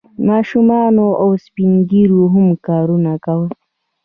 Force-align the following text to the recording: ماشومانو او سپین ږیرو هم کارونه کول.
ماشومانو 0.29 1.07
او 1.21 1.29
سپین 1.45 1.71
ږیرو 1.89 2.21
هم 2.33 2.47
کارونه 2.67 3.11
کول. 3.25 3.49